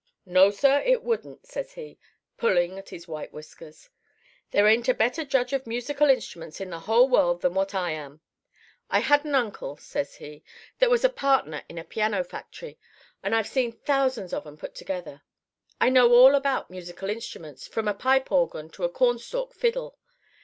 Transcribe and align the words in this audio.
"'No, 0.25 0.49
sir, 0.49 0.79
it 0.83 1.03
wouldn't,' 1.03 1.45
says 1.45 1.73
he, 1.73 1.99
pulling 2.35 2.79
at 2.79 2.89
his 2.89 3.07
white 3.07 3.31
whiskers. 3.31 3.91
'There 4.49 4.67
ain't 4.67 4.89
a 4.89 4.95
better 4.95 5.23
judge 5.23 5.53
of 5.53 5.67
musical 5.67 6.09
instruments 6.09 6.59
in 6.59 6.71
the 6.71 6.79
whole 6.89 7.07
world 7.07 7.43
than 7.43 7.53
what 7.53 7.75
I 7.75 7.91
am. 7.91 8.19
I 8.89 8.97
had 9.01 9.25
an 9.25 9.35
uncle,' 9.35 9.77
says 9.77 10.15
he, 10.15 10.43
'that 10.79 10.89
was 10.89 11.05
a 11.05 11.09
partner 11.09 11.63
in 11.69 11.77
a 11.77 11.83
piano 11.83 12.23
factory, 12.23 12.79
and 13.21 13.35
I've 13.35 13.45
seen 13.45 13.71
thousands 13.73 14.33
of 14.33 14.47
'em 14.47 14.57
put 14.57 14.73
together. 14.73 15.21
I 15.79 15.89
know 15.89 16.11
all 16.13 16.33
about 16.33 16.71
musical 16.71 17.07
instruments 17.11 17.67
from 17.67 17.87
a 17.87 17.93
pipe 17.93 18.31
organ 18.31 18.71
to 18.71 18.83
a 18.83 18.89
corn 18.89 19.19
stalk 19.19 19.53
fiddle. 19.53 19.99